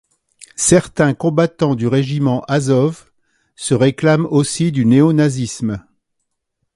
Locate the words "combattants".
1.13-1.75